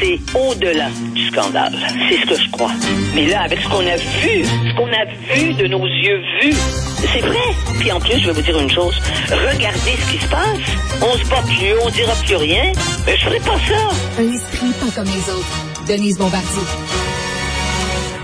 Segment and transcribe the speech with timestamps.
[0.00, 1.74] c'est au-delà du scandale.
[2.08, 2.70] C'est ce que je crois.
[3.14, 6.56] Mais là, avec ce qu'on a vu, ce qu'on a vu de nos yeux vus,
[7.12, 7.54] c'est vrai.
[7.78, 8.94] Puis en plus, je vais vous dire une chose.
[9.28, 10.58] Regardez ce qui se passe.
[11.02, 12.72] On se bat plus, on dira plus rien.
[13.06, 13.88] Mais je ferai pas ça.
[14.18, 15.86] Un esprit pas comme les autres.
[15.86, 17.09] Denise Bombardier.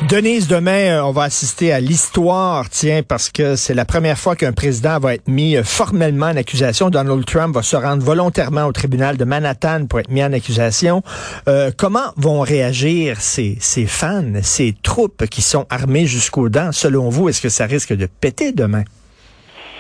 [0.09, 4.37] Denise, demain, euh, on va assister à l'histoire, tiens, parce que c'est la première fois
[4.37, 6.91] qu'un président va être mis euh, formellement en accusation.
[6.91, 11.03] Donald Trump va se rendre volontairement au tribunal de Manhattan pour être mis en accusation.
[11.49, 16.71] Euh, comment vont réagir ces, ces fans, ces troupes qui sont armées jusqu'aux dents?
[16.71, 18.85] Selon vous, est-ce que ça risque de péter demain?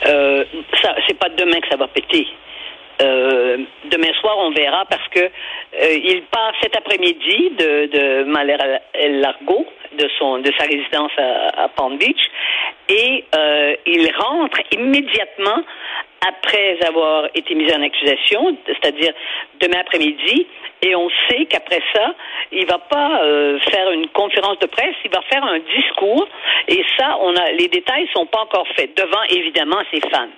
[0.06, 0.42] Euh,
[0.82, 2.26] ça, c'est pas demain que ça va péter.
[3.02, 3.58] Euh,
[3.90, 8.56] demain soir, on verra parce que euh, il part cet après-midi de, de Malher
[8.94, 9.66] Largo,
[9.98, 12.30] de son de sa résidence à, à Palm Beach,
[12.88, 15.62] et euh, il rentre immédiatement
[16.26, 19.12] après avoir été mis en accusation, c'est-à-dire
[19.60, 20.46] demain après-midi,
[20.82, 22.14] et on sait qu'après ça,
[22.50, 26.26] il va pas euh, faire une conférence de presse, il va faire un discours,
[26.68, 30.30] et ça, on a les détails sont pas encore faits devant évidemment ses fans.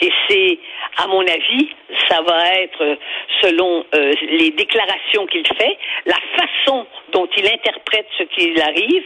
[0.00, 0.58] Et c'est,
[0.96, 1.68] à mon avis,
[2.08, 2.98] ça va être,
[3.40, 9.04] selon euh, les déclarations qu'il fait, la façon dont il interprète ce qui arrive,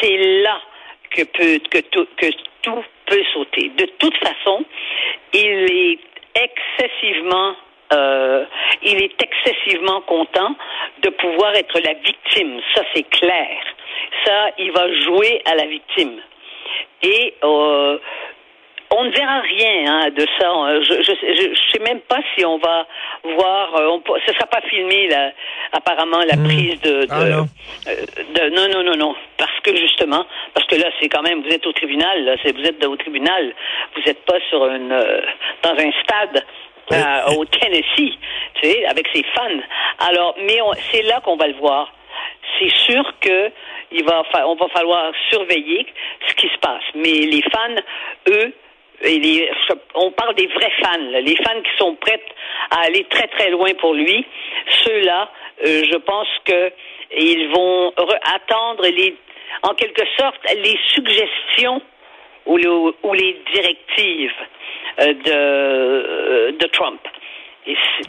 [0.00, 0.60] c'est là
[1.10, 1.78] que, peut, que
[2.62, 3.70] tout peut sauter.
[3.76, 4.64] De toute façon,
[5.32, 5.98] il est
[6.34, 7.54] excessivement
[7.92, 8.44] euh,
[8.82, 10.54] il est excessivement content
[11.02, 12.60] de pouvoir être la victime.
[12.74, 13.58] Ça, c'est clair.
[14.24, 16.20] Ça, il va jouer à la victime.
[17.02, 17.98] Et euh,
[18.96, 20.52] on ne verra rien hein, de ça.
[20.82, 21.12] Je, je,
[21.54, 22.86] je, sais même pas si on va
[23.36, 23.74] voir.
[23.76, 25.32] Euh, on, ce sera pas filmé là,
[25.72, 26.44] apparemment la Hmm.
[26.44, 27.46] prise de, de, Ah, non.
[27.88, 27.94] euh,
[28.34, 31.48] de- non non non non parce que justement parce que là c'est quand même vous
[31.50, 33.52] êtes au tribunal là, vous êtes au tribunal
[33.94, 35.20] vous n'êtes pas sur une euh,
[35.62, 36.44] dans un stade
[36.92, 38.12] euh, au Tennessee
[38.54, 39.60] tu sais avec ses fans
[40.08, 40.58] alors mais
[40.92, 41.92] c'est là qu'on va le voir
[42.58, 43.50] c'est sûr que
[43.92, 45.86] il va fa- on va falloir surveiller
[46.28, 46.82] ce qui se passe.
[46.94, 47.76] Mais les fans,
[48.28, 48.52] eux,
[49.94, 52.20] on parle des vrais fans, les fans qui sont prêts
[52.70, 54.24] à aller très très loin pour lui.
[54.84, 55.30] Ceux-là,
[55.66, 56.72] euh, je pense que
[57.16, 59.14] ils vont re- attendre les,
[59.62, 61.80] en quelque sorte, les suggestions
[62.46, 64.32] ou, le- ou les directives
[65.00, 67.00] euh, euh, de Trump.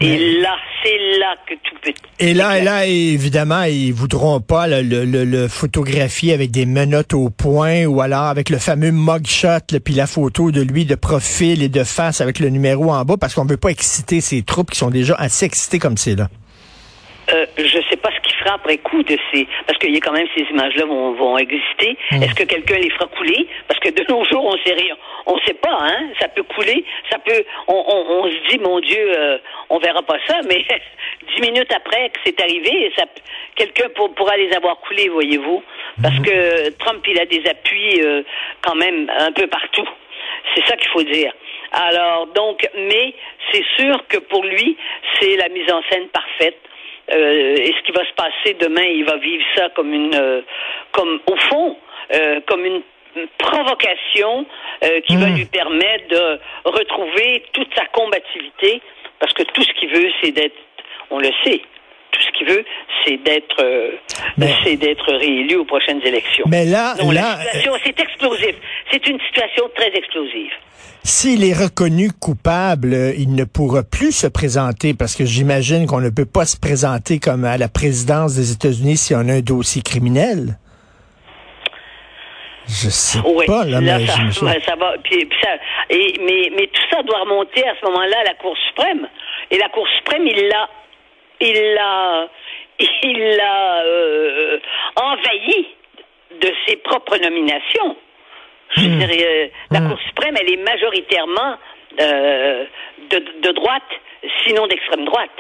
[0.02, 1.94] Et, là, c'est là que tout peut.
[2.20, 7.14] Et là, et là, évidemment, ils voudront pas le, le, le photographier avec des menottes
[7.14, 10.96] au poing ou alors avec le fameux mugshot, là, puis la photo de lui de
[10.96, 14.42] profil et de face avec le numéro en bas, parce qu'on veut pas exciter ces
[14.44, 16.30] troupes qui sont déjà assez excitées comme c'est là.
[17.34, 20.00] Euh, je sais pas ce qu'il fera après coup de ces parce qu'il y a
[20.00, 21.98] quand même ces images-là vont, vont exister.
[22.12, 23.48] Est-ce que quelqu'un les fera couler?
[23.68, 24.96] Parce que de nos jours, on sait rien.
[25.26, 26.10] On sait pas, hein.
[26.20, 27.44] Ça peut couler, ça peut.
[27.68, 29.38] On, on, on se dit, mon Dieu, euh,
[29.70, 30.64] on verra pas ça, mais
[31.36, 33.06] dix minutes après que c'est arrivé, ça,
[33.56, 35.64] quelqu'un pour, pourra les avoir coulés, voyez-vous.
[36.02, 38.24] Parce que Trump, il a des appuis euh,
[38.62, 39.88] quand même un peu partout.
[40.54, 41.34] C'est ça qu'il faut dire.
[41.72, 43.14] Alors donc, mais
[43.52, 44.78] c'est sûr que pour lui,
[45.20, 46.58] c'est la mise en scène parfaite.
[47.12, 50.42] Euh, et ce qui va se passer demain, il va vivre ça comme une, euh,
[50.92, 51.78] comme au fond,
[52.14, 52.82] euh, comme une
[53.38, 54.46] provocation
[55.08, 55.36] qui va Mm.
[55.36, 58.82] lui permettre de retrouver toute sa combativité,
[59.20, 60.58] parce que tout ce qu'il veut, c'est d'être,
[61.10, 61.62] on le sait,
[62.16, 62.66] tout ce qu'il veut,
[63.06, 63.92] c'est d'être, euh,
[64.64, 66.46] c'est d'être réélu aux prochaines élections.
[66.48, 68.56] Mais là, Donc, là, la situation, c'est explosif.
[68.92, 70.52] C'est une situation très explosive.
[71.04, 76.02] S'il est reconnu coupable, euh, il ne pourra plus se présenter parce que j'imagine qu'on
[76.02, 79.42] ne peut pas se présenter comme à la présidence des États-Unis si on a un
[79.42, 80.58] dossier criminel.
[82.68, 84.94] Je sais Oui, pas, là, là, mais ça, je- ouais, ça va.
[85.04, 85.50] Puis, puis ça,
[85.92, 89.08] et, mais, mais tout ça doit remonter à ce moment-là à la Cour suprême.
[89.52, 90.68] Et la Cour suprême, il l'a,
[91.42, 92.28] il l'a,
[92.80, 94.60] il l'a euh,
[94.96, 95.68] envahi
[96.42, 97.96] de ses propres nominations.
[98.72, 99.00] Je veux Hmm.
[99.06, 99.90] dire, euh, la Hmm.
[99.90, 101.58] Cour suprême, elle est majoritairement
[102.02, 102.66] euh,
[103.10, 103.84] de, de droite,
[104.46, 105.32] sinon d'extrême droite.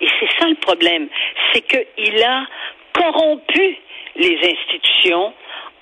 [0.00, 1.08] Et c'est ça le problème,
[1.52, 2.46] c'est qu'il a
[2.92, 3.76] corrompu
[4.16, 5.32] les institutions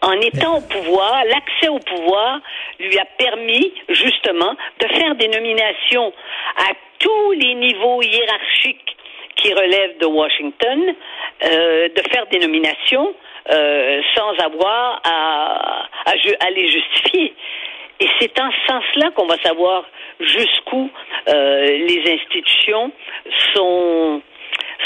[0.02, 2.40] en étant au pouvoir, l'accès au pouvoir
[2.78, 6.12] lui a permis justement de faire des nominations
[6.56, 8.96] à tous les niveaux hiérarchiques
[9.38, 10.94] qui relèvent de Washington,
[11.44, 13.14] euh, de faire des nominations
[13.50, 16.12] euh, sans avoir à, à,
[16.46, 17.34] à les justifier.
[18.00, 19.84] Et c'est en ce sens-là qu'on va savoir
[20.20, 20.90] jusqu'où
[21.28, 22.92] euh, les institutions
[23.54, 24.22] sont,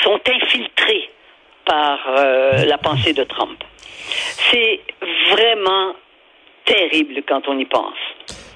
[0.02, 1.10] sont infiltrées
[1.64, 3.62] par euh, la pensée de Trump.
[4.50, 4.80] C'est
[5.30, 5.94] vraiment
[6.64, 7.98] terrible quand on y pense.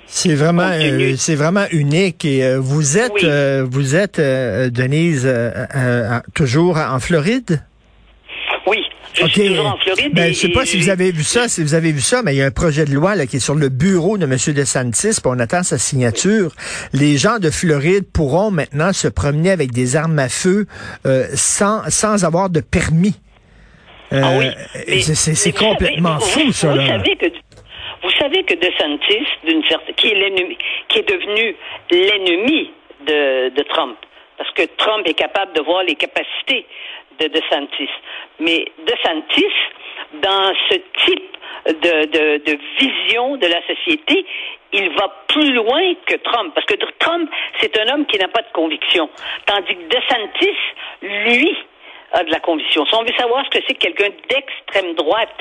[0.06, 2.24] C'est vraiment, euh, c'est vraiment unique.
[2.24, 3.20] Et euh, vous êtes, Oui.
[3.24, 7.60] euh, vous êtes, euh, Denise, euh, euh, toujours en Floride?
[9.18, 10.12] je suis toujours en Floride.
[10.14, 12.34] Ben, je sais pas si vous avez vu ça, si vous avez vu ça, mais
[12.34, 14.36] il y a un projet de loi là, qui est sur le bureau de M.
[14.54, 16.52] DeSantis, puis on attend sa signature.
[16.92, 20.66] Les gens de Floride pourront maintenant se promener avec des armes à feu
[21.06, 23.14] euh, sans, sans avoir de permis.
[24.12, 26.72] Euh, ah oui, c'est complètement fou, ça.
[26.74, 27.26] Vous savez que
[28.02, 30.58] vous savez que DeSantis, d'une certaine, qui est l'ennemi,
[30.88, 31.56] qui est devenu
[31.90, 32.70] l'ennemi
[33.00, 33.96] de, de Trump,
[34.36, 36.66] parce que Trump est capable de voir les capacités
[37.18, 37.90] de DeSantis.
[38.40, 39.52] Mais DeSantis,
[40.14, 44.24] dans ce type de, de, de, vision de la société,
[44.72, 46.52] il va plus loin que Trump.
[46.54, 49.08] Parce que Trump, c'est un homme qui n'a pas de conviction.
[49.46, 50.56] Tandis que DeSantis,
[51.02, 51.56] lui,
[52.12, 52.84] a de la conviction.
[52.86, 55.36] Si on veut savoir ce que c'est quelqu'un d'extrême droite,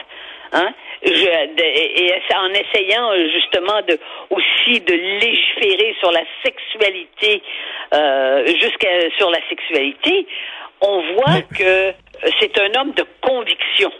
[0.53, 0.73] hein,
[1.05, 3.99] et, en essayant euh, justement de
[4.29, 7.41] aussi de légiférer sur la sexualité,
[7.93, 10.27] euh, jusqu'à sur la sexualité,
[10.81, 11.93] on voit que
[12.39, 13.91] c'est un homme de conviction.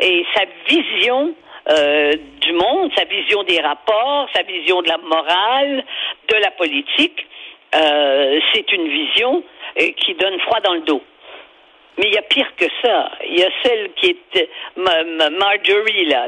[0.00, 1.34] Et sa vision
[1.70, 5.84] euh, du monde, sa vision des rapports, sa vision de la morale,
[6.28, 7.26] de la politique,
[7.74, 9.44] euh, c'est une vision
[9.80, 11.02] euh, qui donne froid dans le dos.
[11.98, 13.10] Mais il y a pire que ça.
[13.28, 16.26] Il y a celle qui est Marjorie là,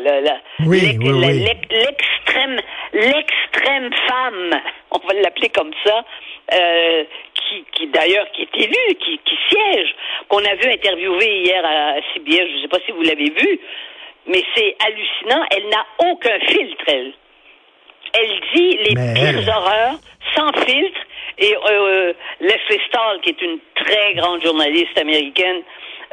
[1.70, 2.61] l'extrême,
[2.93, 6.05] l'extrême femme, on va l'appeler comme ça,
[6.52, 9.94] euh, qui, qui d'ailleurs qui est élue, qui, qui siège,
[10.28, 12.46] qu'on a vu interviewer hier à CBS.
[12.50, 13.60] Je ne sais pas si vous l'avez vu,
[14.26, 15.46] mais c'est hallucinant.
[15.50, 17.12] Elle n'a aucun filtre, elle.
[18.12, 19.96] Elle dit les pires horreurs
[20.37, 21.00] sans filtre
[21.38, 25.62] et euh, Leslie Stahl, qui est une très grande journaliste américaine,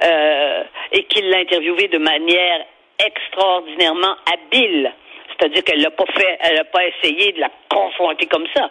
[0.04, 2.66] euh, et qui l'a interviewée de manière
[3.00, 4.92] extraordinairement habile.
[5.30, 8.70] C'est-à-dire qu'elle n'a pas fait, elle n'a pas essayé de la confronter comme ça.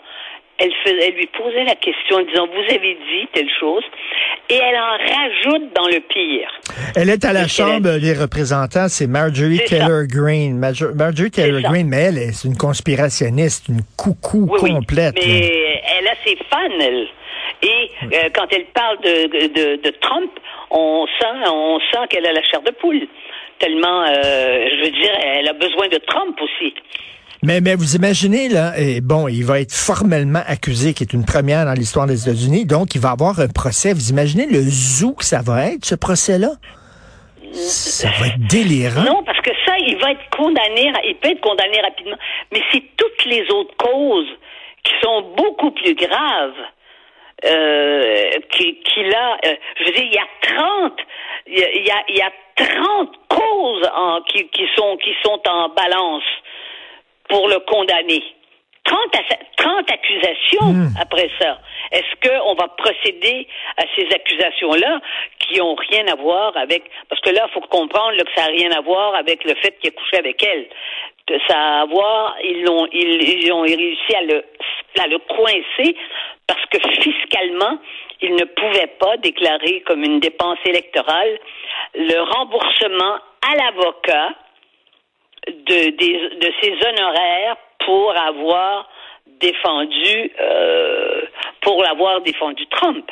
[0.59, 3.83] Elle, elle lui posait la question en disant Vous avez dit telle chose,
[4.51, 6.51] et elle en rajoute dans le pire.
[6.97, 10.59] Elle est à la Chambre des représentants, c'est Marjorie Taylor Greene.
[10.59, 15.15] Marjorie Taylor Greene, mais elle, est une conspirationniste, une coucou complète.
[15.25, 17.07] mais elle a ses fans, elle.
[17.63, 20.31] Et euh, quand elle parle de, de, Trump,
[20.71, 23.07] on sent, on sent qu'elle a la chair de poule.
[23.59, 26.75] Tellement, euh, je veux dire, elle a besoin de Trump aussi.
[27.43, 31.25] Mais, mais vous imaginez, là, et bon, il va être formellement accusé, qui est une
[31.25, 33.93] première dans l'histoire des États-Unis, donc il va avoir un procès.
[33.93, 36.53] Vous imaginez le zou que ça va être, ce procès-là?
[37.53, 39.03] Ça va être délirant.
[39.03, 42.17] Non, parce que ça, il va être condamné, il peut être condamné rapidement.
[42.53, 44.29] Mais c'est toutes les autres causes
[44.85, 46.55] qui sont beaucoup plus graves.
[47.43, 50.93] Euh, qu'il a, euh, je veux dire, il y a 30,
[51.47, 55.71] il y a, il y a 30 causes en, qui, qui, sont, qui sont en
[55.71, 56.25] balance
[57.31, 58.23] pour le condamner.
[58.85, 58.99] 30,
[59.57, 60.95] 30 accusations hmm.
[61.01, 61.59] après ça.
[61.93, 65.01] Est-ce qu'on va procéder à ces accusations-là
[65.39, 66.85] qui n'ont rien à voir avec...
[67.09, 69.79] Parce que là, il faut comprendre que ça n'a rien à voir avec le fait
[69.81, 70.67] qu'il a couché avec elle.
[71.49, 75.97] Ça a à voir, ils ont, ils, ont réussi à le, coincer
[76.47, 77.79] parce que fiscalement,
[78.21, 81.39] ils ne pouvaient pas déclarer comme une dépense électorale
[81.95, 83.19] le remboursement
[83.49, 84.35] à l'avocat
[85.47, 88.89] de, de ses honoraires pour avoir
[89.41, 91.23] défendu euh,
[91.63, 93.11] pour l'avoir défendu Trump.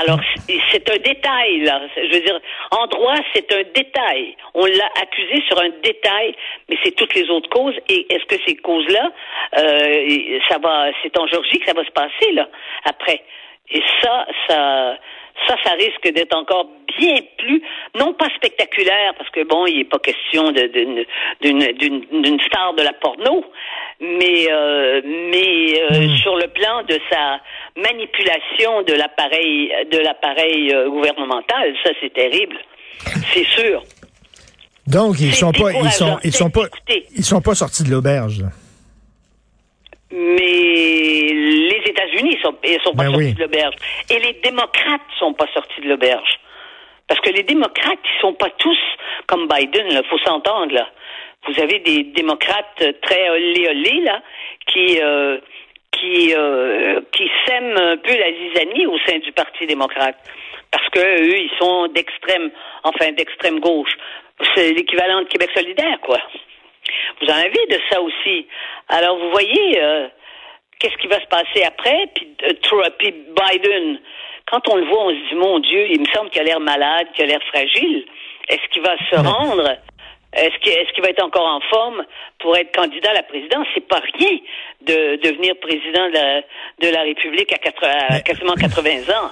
[0.00, 0.18] Alors,
[0.48, 1.80] c'est un détail, là.
[1.96, 2.40] Je veux dire,
[2.72, 4.36] en droit, c'est un détail.
[4.54, 6.34] On l'a accusé sur un détail,
[6.68, 7.76] mais c'est toutes les autres causes.
[7.88, 9.12] Et est-ce que ces causes-là,
[9.58, 12.48] euh, ça va, c'est en Georgie que ça va se passer, là,
[12.84, 13.22] après?
[13.70, 14.98] Et ça, ça,
[15.46, 16.66] ça, ça risque d'être encore
[16.98, 17.62] bien plus,
[17.96, 23.44] non pas spectaculaire, parce que bon, il n'est pas question d'une star de la porno,
[24.00, 26.16] mais euh, mais euh, hmm.
[26.16, 27.40] sur le plan de sa
[27.76, 32.56] manipulation de l'appareil de l'appareil euh, gouvernemental, ça c'est terrible,
[33.32, 33.82] c'est sûr.
[34.86, 36.66] Donc ils sont pas ils sont ils sont pas
[37.16, 38.44] ils sont pas sortis de l'auberge.
[40.10, 43.74] Mais les États-Unis sont, sont pas ben sortis de l'auberge.
[44.10, 46.38] Et les démocrates sont pas sortis de l'auberge.
[47.08, 48.78] Parce que les démocrates, ils sont pas tous
[49.26, 50.88] comme Biden, il faut s'entendre, là.
[51.46, 54.22] Vous avez des démocrates très olé là,
[54.66, 55.38] qui, euh,
[55.92, 60.16] qui, euh, qui sèment un peu la zizanie au sein du Parti démocrate.
[60.70, 62.50] Parce que eux, ils sont d'extrême,
[62.82, 63.96] enfin, d'extrême gauche.
[64.54, 66.18] C'est l'équivalent de Québec solidaire, quoi.
[67.20, 68.46] Vous en avez de ça aussi.
[68.88, 70.08] Alors, vous voyez, euh,
[70.78, 72.08] qu'est-ce qui va se passer après?
[72.14, 73.98] Puis, euh, puis Biden,
[74.50, 76.60] quand on le voit, on se dit, mon Dieu, il me semble qu'il a l'air
[76.60, 78.04] malade, qu'il a l'air fragile.
[78.48, 79.76] Est-ce qu'il va se rendre?
[80.34, 82.04] Est-ce qu'il est va être encore en forme
[82.40, 83.66] pour être candidat à la présidence?
[83.74, 84.38] C'est pas rien
[84.82, 86.40] de devenir président de la,
[86.80, 89.30] de la République à, quasiment 80 ans.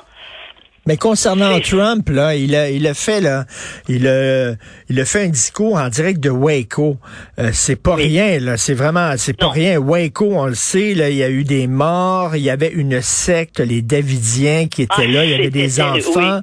[0.87, 3.45] Mais concernant Trump, là, il a, il a fait là,
[3.89, 4.55] il a,
[4.93, 6.99] il a fait un discours en direct de Waco.
[7.39, 8.57] Euh, c'est pas rien, là.
[8.57, 9.79] C'est vraiment, c'est pas rien.
[9.79, 12.37] Waco, on le sait, là, il y a eu des morts.
[12.37, 15.25] Il y avait une secte, les Davidiens, qui étaient Ah, là.
[15.25, 16.41] Il y avait des enfants.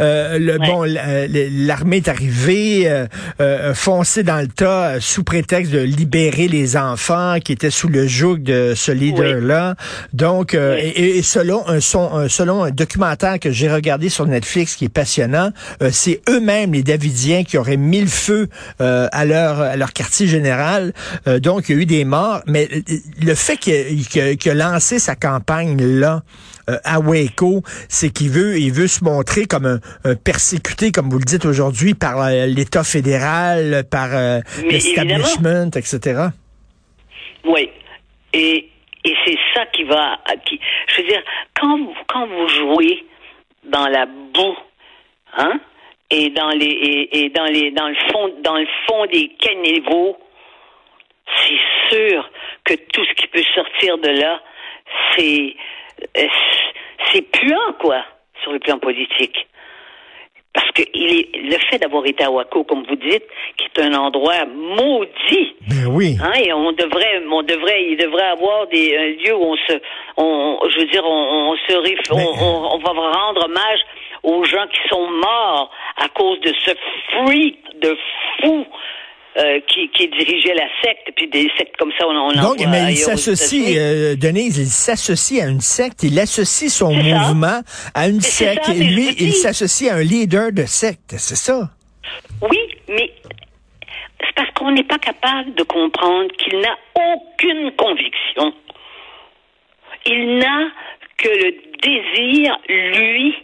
[0.00, 0.66] Euh, le, Ouais.
[0.66, 3.06] Bon, la- l'armée est arrivée, euh,
[3.40, 7.88] euh, foncée dans le tas euh, sous prétexte de libérer les enfants qui étaient sous
[7.88, 9.74] le joug de ce leader-là.
[10.12, 14.26] Donc, euh, et, et selon un, son, un- selon un documentaire que j'ai regardé sur
[14.26, 15.50] Netflix qui est passionnant,
[15.82, 18.48] euh, c'est eux-mêmes les Davidiens qui auraient mis le feu
[18.80, 20.92] euh, à leur à leur quartier général.
[21.26, 22.40] Euh, donc, il y a eu des morts.
[22.46, 22.80] Mais euh,
[23.22, 26.22] le fait qu'il que, que lancé sa campagne là
[26.70, 31.10] euh, à Waco, c'est qu'il veut il veut se montrer comme un, un persécuté, comme
[31.10, 34.08] vous le dites aujourd'hui, par l'État fédéral, par
[34.62, 36.28] l'establishment, etc.
[37.44, 37.68] Oui.
[38.32, 38.70] Et,
[39.04, 40.18] et c'est ça qui va.
[40.48, 40.58] Qui,
[40.88, 41.22] je veux dire,
[41.60, 43.04] quand, vous- quand vous jouez
[43.70, 44.56] dans la boue,
[45.36, 45.60] hein,
[46.14, 50.16] et dans les et, et dans les dans le fond dans le fond des caniveaux,
[51.36, 52.30] c'est sûr
[52.64, 54.40] que tout ce qui peut sortir de là,
[55.16, 55.54] c'est
[56.18, 56.26] euh,
[57.12, 58.04] c'est puant quoi
[58.42, 59.46] sur le plan politique.
[60.54, 63.24] Parce que il est, le fait d'avoir été à Waco, comme vous dites,
[63.56, 66.14] qui est un endroit maudit, Ben oui.
[66.22, 69.72] Hein, et on devrait, on devrait, il devrait avoir des un lieu où on se,
[70.18, 73.80] on, je veux dire, on, on se, on, on- on va rendre hommage
[74.24, 75.70] aux gens qui sont morts
[76.02, 76.72] à cause de ce
[77.10, 77.96] freak de
[78.40, 78.66] fou
[79.38, 82.92] euh, qui, qui dirigeait la secte, puis des sectes comme ça, on, on Donc, mais
[82.92, 87.02] il s'associe, euh, Denise, il s'associe à une secte, il associe son ça.
[87.02, 87.60] mouvement
[87.94, 91.70] à une secte, ça, et lui, il s'associe à un leader de secte, c'est ça?
[92.42, 93.10] Oui, mais
[94.20, 98.52] c'est parce qu'on n'est pas capable de comprendre qu'il n'a aucune conviction.
[100.04, 100.68] Il n'a
[101.16, 103.34] que le désir, lui,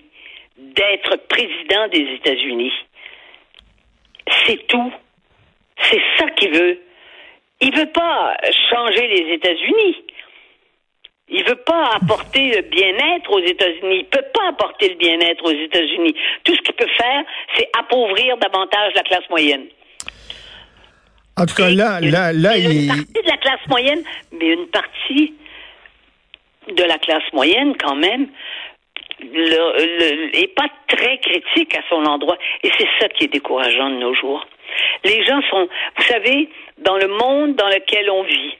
[0.79, 2.73] d'être président des États-Unis.
[4.47, 4.93] C'est tout.
[5.83, 6.81] C'est ça qu'il veut.
[7.61, 8.37] Il veut pas
[8.71, 9.97] changer les États-Unis.
[11.31, 13.99] Il veut pas apporter le bien-être aux États-Unis.
[13.99, 16.15] Il peut pas apporter le bien-être aux États-Unis.
[16.45, 17.23] Tout ce qu'il peut faire,
[17.57, 19.67] c'est appauvrir davantage la classe moyenne.
[21.37, 24.67] En tout cas, là, là, là, une il, partie de la classe moyenne, mais une
[24.69, 25.35] partie
[26.69, 28.29] de la classe moyenne quand même
[29.21, 32.37] le, le- est pas très critique à son endroit.
[32.63, 34.47] Et c'est ça qui est décourageant de nos jours.
[35.05, 36.49] Les gens sont, vous savez,
[36.79, 38.55] dans le monde dans lequel on vit,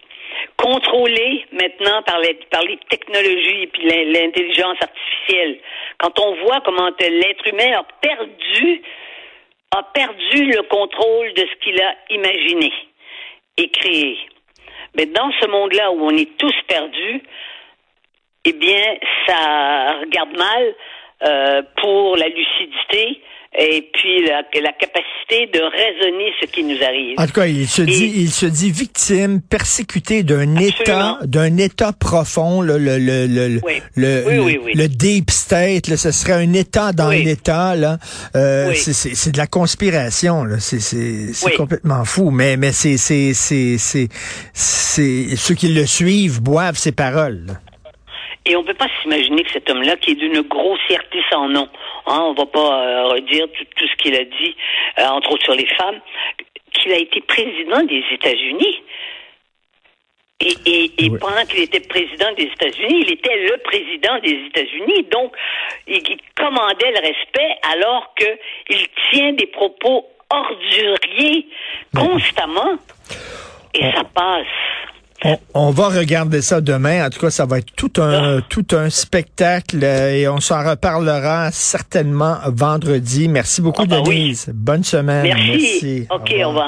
[0.57, 5.59] contrôlés maintenant par les, par les technologies et puis l'in- l'intelligence artificielle,
[5.99, 8.83] quand on voit comment l'être humain a perdu
[9.77, 12.73] a perdu le contrôle de ce qu'il a imaginé
[13.59, 14.17] et créé.
[14.97, 17.21] Mais dans ce monde-là où on est tous perdus,
[18.45, 18.83] eh bien,
[19.27, 20.75] ça regarde mal
[21.27, 23.21] euh, pour la lucidité
[23.59, 27.19] et puis la, la capacité de raisonner ce qui nous arrive.
[27.19, 31.93] en tout cas, il se dit, il se dit victime, persécuté d'un état, d'un état
[31.99, 33.81] profond, le, le, le, le, Oui.
[33.97, 34.73] le, Oui, le- oui, oui.
[34.75, 37.97] le deep state, là, ce serait un état dans l'état, là.
[38.37, 40.61] Euh, c'est, c'est, c'est de la conspiration, là.
[40.61, 42.31] C'est, c'est, complètement fou.
[42.31, 44.09] Mais, mais c'est, c'est, c'est, c'est,
[44.53, 47.45] c'est, ceux qui le suivent boivent ses paroles.
[47.47, 47.55] là.
[48.49, 51.69] Et on ne peut pas s'imaginer que cet homme-là, qui est d'une grossièreté sans nom,
[52.07, 54.57] hein, on va pas euh, redire tout, tout ce qu'il a dit,
[54.99, 56.01] euh, entre autres sur les femmes,
[56.73, 58.83] qu'il a été président des États-Unis.
[60.41, 61.19] Et, et, et Oui.
[61.21, 65.03] pendant qu'il était président des États-Unis, il était le président des États-Unis.
[65.11, 65.35] Donc,
[65.87, 71.47] il, il commandait le respect alors qu'il tient des propos orduriers
[71.95, 72.79] constamment.
[73.75, 74.47] Et ça passe.
[75.25, 77.05] On, on va regarder ça demain.
[77.07, 78.41] En tout cas, ça va être tout un, Ah.
[78.49, 83.27] tout un spectacle euh, et on s'en reparlera certainement vendredi.
[83.29, 84.15] Merci beaucoup, Ah, bah oui.
[84.23, 84.47] Denise.
[84.55, 85.25] Bonne semaine.
[85.25, 86.07] Merci.
[86.11, 86.67] OK, au revoir.